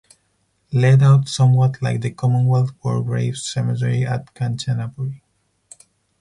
Laid 0.73 1.03
out 1.03 1.27
somewhat 1.29 1.79
like 1.79 2.01
the 2.01 2.09
Commonwealth 2.09 2.71
War 2.83 3.03
Graves 3.03 3.45
cemetery 3.45 4.03
at 4.03 4.33
Kanchanaburi. 4.33 5.21